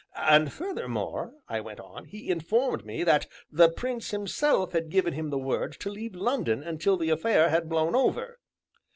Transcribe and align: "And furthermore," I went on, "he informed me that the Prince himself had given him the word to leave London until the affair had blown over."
"And 0.17 0.51
furthermore," 0.51 1.33
I 1.47 1.59
went 1.61 1.79
on, 1.79 2.05
"he 2.05 2.31
informed 2.31 2.83
me 2.87 3.03
that 3.03 3.27
the 3.51 3.69
Prince 3.69 4.09
himself 4.09 4.71
had 4.71 4.89
given 4.89 5.13
him 5.13 5.29
the 5.29 5.37
word 5.37 5.73
to 5.73 5.91
leave 5.91 6.15
London 6.15 6.63
until 6.63 6.97
the 6.97 7.11
affair 7.11 7.51
had 7.51 7.69
blown 7.69 7.93
over." 7.95 8.39